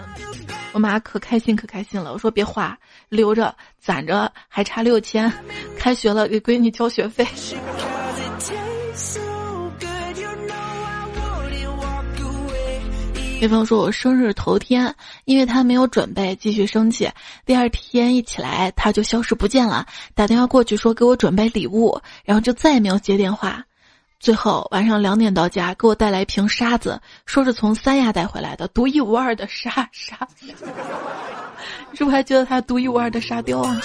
[0.71, 2.13] 我妈可开心可开心了。
[2.13, 5.33] 我说别花，留着攒着，还差六千，
[5.77, 7.27] 开学了给闺女交学费。”
[13.45, 14.95] 对方说：“我生日头天，
[15.27, 17.11] 因为他没有准备，继续生气。
[17.45, 19.85] 第二天一起来，他就消失不见了。
[20.15, 23.63] 打电话过去说给我准备礼物，然后就再也没有接电话。
[24.19, 30.27] 最后晚上两点到家，给我带来一瓶沙子，说是从三亚带回来的，独一无二的沙沙。
[31.93, 33.79] 是不是还觉得他独一无二的沙雕啊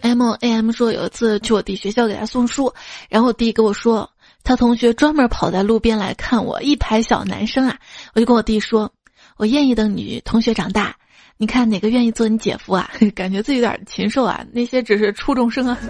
[0.00, 2.72] ？”M A M 说：“有一次去我弟学校给他送书，
[3.10, 4.10] 然后我弟跟我说。”
[4.42, 7.78] 他同学专门跑在路边来看我，一排小男生啊！
[8.14, 8.92] 我就跟我弟说
[9.36, 10.96] ：“我愿意等你同学长大，
[11.36, 14.44] 你看哪个愿意做你姐夫啊？” 感觉自己有点禽兽啊！
[14.52, 15.78] 那些只是初中生啊，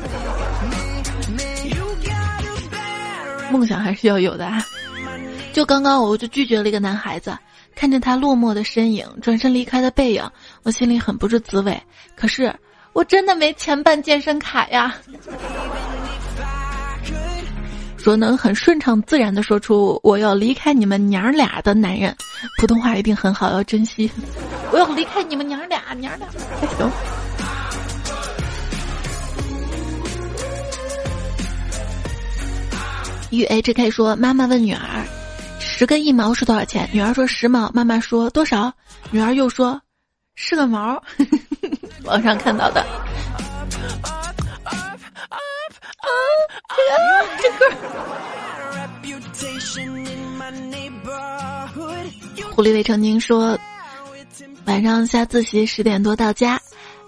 [3.50, 4.46] 梦想还是要有的。
[4.46, 4.62] 啊。
[5.52, 7.36] 就刚刚，我就拒绝了一个男孩子，
[7.74, 10.30] 看着他落寞的身影，转身离开的背影，
[10.62, 11.80] 我心里很不是滋味。
[12.14, 12.54] 可是
[12.92, 14.94] 我真的没钱办健身卡呀。
[18.02, 22.16] 说能很顺畅自然的说出我要离开你们娘俩的男人，
[22.58, 24.10] 普通话一定很好，要珍惜。
[24.72, 26.26] 我要离开你们娘俩，娘俩
[26.58, 26.90] 还行。
[33.30, 34.80] 与 H K 说，妈妈问女儿，
[35.60, 36.88] 十根一毛是多少钱？
[36.92, 37.70] 女儿说十毛。
[37.74, 38.72] 妈妈说多少？
[39.10, 39.80] 女儿又说，
[40.34, 41.00] 是个毛。
[42.04, 42.84] 网上看到的。
[46.00, 46.74] 啊
[47.40, 47.60] 这歌。
[52.54, 53.58] 狐狸未成年说，
[54.66, 56.60] 晚晚上下自习十点多到家，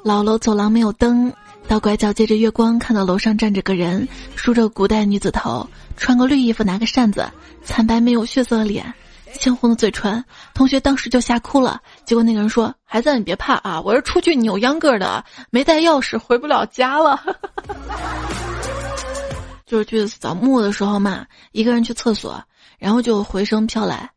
[0.03, 1.33] 老楼走廊没有灯，
[1.67, 7.27] 到拐角借着月光看到楼上站着个人，梳着古代女子头，穿个绿衣服，拿个扇子，
[7.65, 8.93] 惨白没有血色的脸。
[9.33, 10.23] 鲜红的嘴唇，
[10.53, 11.81] 同学当时就吓哭了。
[12.05, 17.19] 结果那个人说：“孩子，你别怕啊，我是出去扭秧歌的，没带钥匙，回不了家了。
[19.73, 22.45] ”就是去扫墓的时候嘛，一个人去厕所，
[22.79, 24.11] 然后就回声飘来：“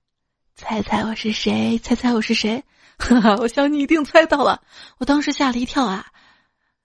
[0.54, 1.80] 猜猜我是谁？
[1.80, 2.62] 猜猜我是谁？”
[3.00, 4.62] 哈哈，我想你一定猜到了。
[4.98, 6.08] 我当时吓了一跳啊，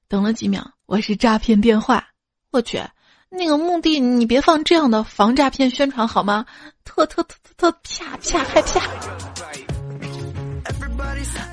[0.07, 2.07] 等了几秒，我是诈骗电话。
[2.53, 2.81] 我去。
[3.29, 6.47] 那个墓地，你别放这样的防诈骗宣传好吗？
[6.85, 8.81] 特特特特特啪啪害啪！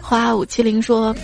[0.03, 1.15] 花五七零说：“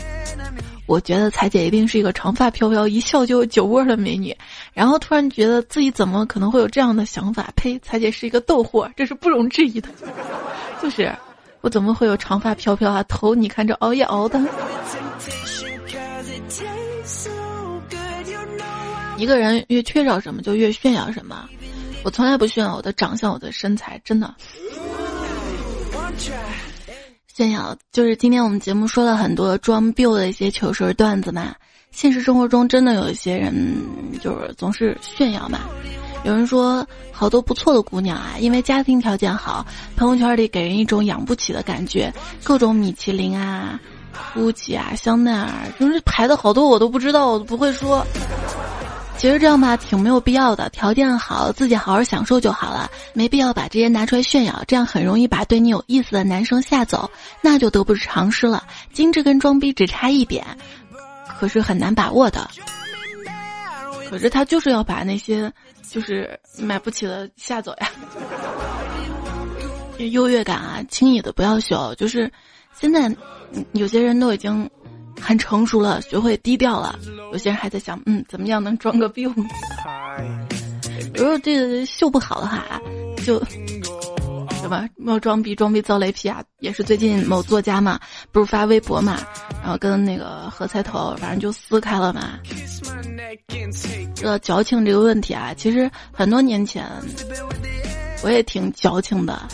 [0.86, 4.36] 我觉得彩姐一定是一个长发飘飘、一笑就有酒窝的美女。”
[4.74, 7.52] 然后突然觉得自己怎么可能会有这样的想法？
[7.56, 7.80] 呸！
[7.80, 9.90] 彩姐是一个逗货，这是不容置疑的。
[10.82, 11.14] 就是
[11.62, 13.02] 我怎么会有长发飘飘啊？
[13.04, 14.42] 头你看这熬夜熬的。
[19.16, 21.48] 一个人越缺少什么，就越炫耀什么。
[22.04, 24.36] 我从来不炫耀我的长相、我的身材，真的。
[27.36, 31.56] 炫耀就是今天我们节目说了很多装逼的一些糗事段子嘛。
[31.90, 33.56] 现实生活中真的有一些人
[34.22, 35.62] 就是总是炫耀嘛。
[36.26, 39.66] 有人说好多不错的姑娘啊，因为家庭条件好，
[39.96, 42.14] 朋友圈里给人一种养不起的感觉，
[42.44, 43.80] 各种米其林啊、
[44.36, 48.06] GUCCI 啊、香奈儿，就是排的好多我都不知道，我都不会说。
[49.24, 50.70] 其实这样吧，挺没有必要的。
[50.72, 57.10] 条件好，自己好好享受就好了，没必要把这些拿出来炫耀，这样很容易把对你有意思的男生吓走，
[57.40, 58.66] 那就得不偿失了。
[58.92, 60.46] 精致跟装逼只差一点，
[61.40, 62.50] 可是很难把握的。
[64.10, 65.50] 可是他就是要把那些
[65.90, 67.90] 就是买不起的吓走呀。
[70.12, 71.96] 优越感啊，轻易的不要秀。
[71.96, 72.30] 就是
[72.78, 73.10] 现在
[73.72, 74.70] 有些人都已经。
[75.22, 76.98] 很成熟了，学会低调了。
[77.32, 79.24] 有些人还在想，嗯，怎么样能装个逼？
[81.16, 82.82] 如果这个秀不好的话，
[83.26, 83.44] 就
[84.62, 86.44] 什么要装逼，装逼遭雷劈啊！
[86.60, 88.00] 也是最近某作家嘛，
[88.32, 89.20] 不是发微博嘛，
[89.62, 92.40] 然后跟那个何菜头，反正就撕开了嘛。
[94.16, 96.86] 说到矫情这个问题啊，其实很多年前
[98.24, 99.48] 我也挺矫情的，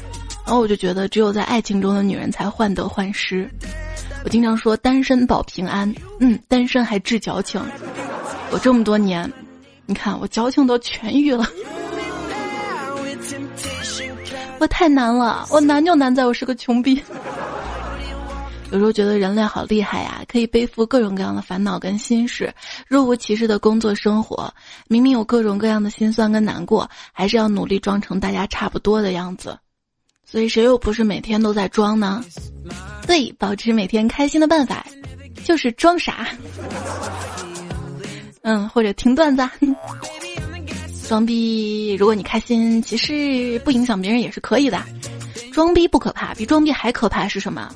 [0.45, 3.49] 然后我就觉得，只有在爱情中的女人才患得患失。
[4.23, 7.61] 我经常说单身保平安，嗯，单身还治矫情。
[8.51, 9.31] 我这么多年，
[9.85, 11.47] 你看我矫情都痊愈了。
[14.59, 17.01] 我太难了，我难就难在我是个穷逼。
[18.71, 22.53] 有时候觉得人类好厉害呀，可以背负各种各样的烦恼跟心事，
[22.87, 24.53] 若无其事的工作生活，
[24.87, 29.57] 明明有各种各样的心酸跟难过，还是要努力装成大家差不多的样子。
[30.29, 32.23] 所以谁又不是每天都在装呢？
[33.07, 34.85] 对，保持每天开心的办法
[35.43, 36.27] 就是装傻。
[38.43, 39.43] 嗯，或者听段子。
[41.07, 44.79] 装逼，如果你开心，其实不影响别人也是可以的。
[45.51, 47.73] 装逼不可怕，比装逼还可怕是什么？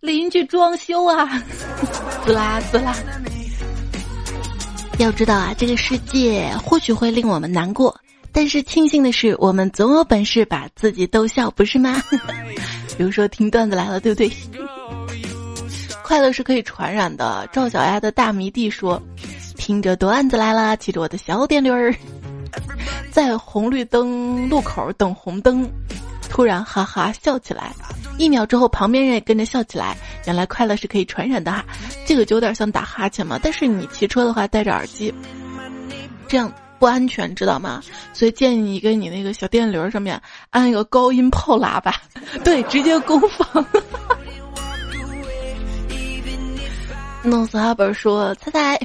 [0.00, 1.42] 邻居装修啊，
[2.24, 2.96] 滋啦滋啦。
[4.98, 7.94] 要知道啊，这个世界或许会令我们难过。
[8.32, 12.02] 但是庆幸的是，我们总有本事把自己逗笑，不是吗？
[12.96, 14.30] 比如说听段子来了，对不对？
[16.02, 17.48] 快乐是可以传染的。
[17.52, 19.00] 赵小丫的大迷弟说
[19.56, 21.94] ：“听着段子来了，骑着我的小电驴儿，
[23.10, 25.70] 在红绿灯路口等红灯，
[26.28, 27.72] 突然哈哈笑起来。
[28.18, 29.96] 一秒之后，旁边人也跟着笑起来。
[30.26, 31.64] 原来快乐是可以传染的哈，
[32.06, 33.38] 这个就有点像打哈欠嘛。
[33.42, 35.12] 但是你骑车的话，戴着耳机，
[36.28, 36.52] 这样。”
[36.82, 37.80] 不安全，知道吗？
[38.12, 40.20] 所以建议你跟你那个小电驴上面
[40.50, 41.94] 安一个高音炮喇叭，
[42.42, 43.64] 对，直接攻防。
[47.22, 48.80] 弄死阿本说：“猜猜，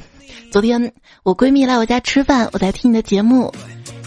[0.51, 0.93] 昨天
[1.23, 3.51] 我闺蜜来我家吃饭，我在听你的节目，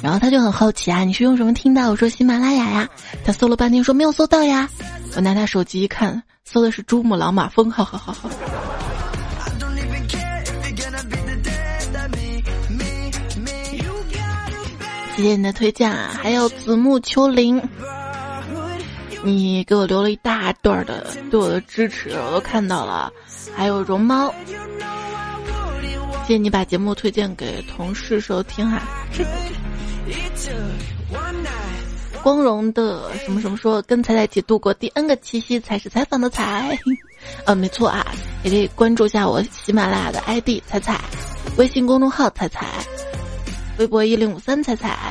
[0.01, 1.91] 然后她就很好奇啊，你是用什么听到？
[1.91, 2.89] 我说喜马拉雅呀。
[3.25, 4.71] 她搜了半天说没有搜到呀。
[5.17, 8.31] 我拿她手机一看，搜的是珠穆朗玛峰，哈哈哈哈。”
[15.21, 17.61] 谢谢你的推荐啊，还有子木秋林，
[19.23, 23.13] 你给我留了一大段的对我的支持，我都看到了。
[23.55, 24.33] 还有绒猫，
[26.27, 28.81] 谢谢你把节目推荐给同事收听哈。
[32.23, 36.79] 光荣的什么什么说跟彩彩一起度过第 N 个七夕才是采访的彩，
[37.45, 38.07] 呃， 没错啊，
[38.43, 40.99] 也可以关注一下我喜马拉雅的 ID 彩彩，
[41.59, 42.67] 微信公众号彩彩。
[43.81, 45.11] 微博一零五三彩彩，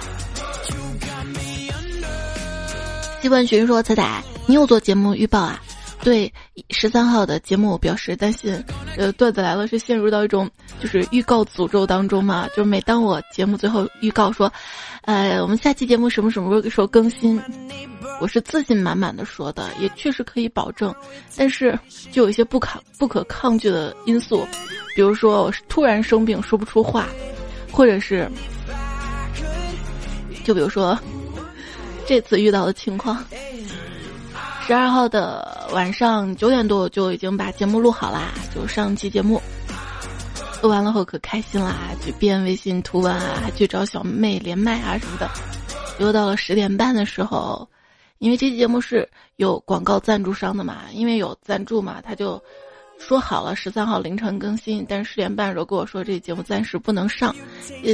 [3.19, 5.59] 季冠群说：“彩彩，你有做节目预报啊？
[6.03, 6.31] 对，
[6.69, 8.63] 十三号的节目表示担心，
[8.95, 10.47] 呃，段子来了是陷入到一种
[10.79, 12.47] 就是预告诅咒当中嘛？
[12.49, 14.53] 就是每当我节目最后预告说，
[15.01, 17.41] 呃，我们下期节目什么什么时候更新，
[18.21, 20.93] 我是自信满满的说的，也确实可以保证，
[21.35, 21.77] 但是
[22.11, 24.47] 就有一些不可不可抗拒的因素，
[24.95, 27.09] 比如说我突然生病说不出话，
[27.71, 28.29] 或者是，
[30.43, 30.97] 就比如说
[32.05, 33.23] 这次遇到的情况。
[34.65, 39.41] 十二号的晚上九点多，就已经把节目录好啦，就上期节目
[40.61, 45.27] 录完了后可开心啦，去编微信图文啊，还去找小妹连麦啊什么的。
[45.97, 47.67] 又到了十点半的时候，
[48.19, 52.41] 因为这期节目是有广告赞助商的嘛，因为有赞助嘛，他就。
[52.99, 57.35] 说好了十三号凌晨更新，但是十点半的时候跟我说这节目暂时不能上，
[57.83, 57.91] 呃，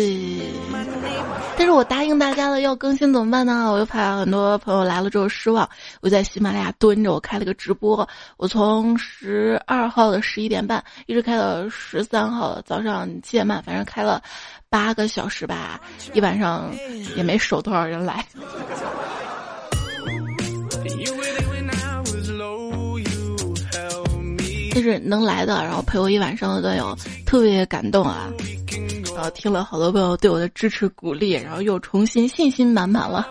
[1.58, 3.72] 但是我答应大家了要更新怎么办呢？
[3.72, 5.68] 我又怕很多朋友来了之后失望，
[6.02, 14.22] 我在喜马拉雅蹲着，我开了个直播，我从十二号的十一点半一直开到十三号早上七点半，反正开了
[14.70, 15.80] 八个小时吧，
[16.14, 16.70] 一晚上
[17.16, 18.26] 也没守多少人来。
[24.86, 28.32] 是能来的，然后陪我一晚上的段友特别感动啊！
[29.16, 33.26] 然后听了好多朋友对我的支持鼓励，然后又重新信心满满了。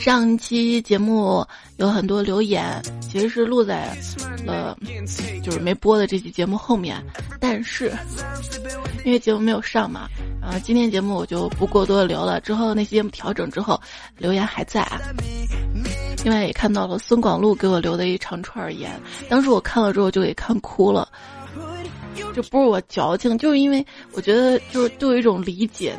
[0.00, 1.46] 上期节目
[1.76, 3.96] 有很多留言，其实是录在
[4.44, 4.76] 了
[5.42, 7.00] 就是没播的这期节目后面，
[7.38, 7.92] 但是
[9.04, 10.08] 因为节目没有上嘛，
[10.40, 12.40] 然后今天节目我就不过多的留了。
[12.40, 13.80] 之后那些节目调整之后，
[14.16, 15.00] 留言还在啊。
[16.24, 18.90] 另外也看到了孙广禄给我留的一长串言，
[19.28, 21.08] 当时我看了之后就给看哭了。
[22.34, 25.96] 这不是我矫情，就是因为我觉得就是对我一种理解，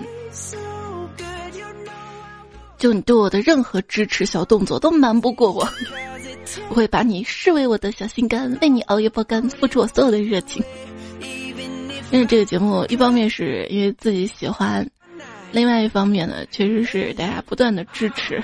[2.78, 5.68] 就你对我的任何支持小动作都瞒不过我，
[6.70, 10.64] 我会把你视为我的小心肝，为你熬夜爆肝，付出我所有的热情。
[12.12, 14.88] 因为这个节目，一方面是因为自己喜欢，
[15.52, 18.44] 另外一方面呢，确实是大家不断的支持。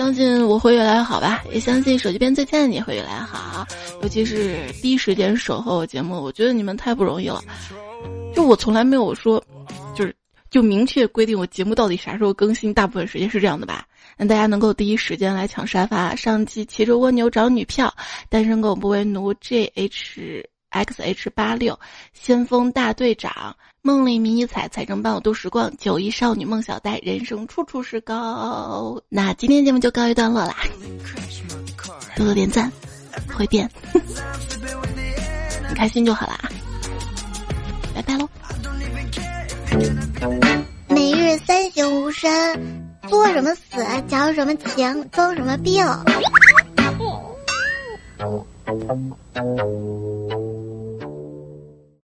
[0.00, 3.66] 相信我会越来越好吧，也相信手机边最亲爱的你会越来越好，
[4.00, 7.42] 尤其是第一时间守候节目，我觉得你们太不容易了。
[8.34, 9.44] 就我从来没有说，
[9.94, 10.16] 就是
[10.48, 13.84] 就明确规定我节目到底啥时候更新，大部分时间是这样的吧。
[14.16, 17.94] 让大家能够第一时间来抢沙发，上期骑着蜗牛找女票，
[18.30, 21.78] 单身狗不为奴，J H X H 八六，
[22.14, 23.54] 先锋大队长。
[23.82, 25.74] 梦里迷你彩，彩中伴我度时光。
[25.78, 29.00] 九一少女梦小呆，人生处处是高。
[29.08, 30.54] 那今天节目就告一段落啦，
[32.14, 32.70] 多多点赞，
[33.34, 36.38] 回变， 你开心就好啦。
[37.94, 38.28] 拜拜喽。
[40.88, 42.28] 每日三省吾身，
[43.08, 43.62] 作什么死，
[44.08, 45.82] 矫什么情，装什么病。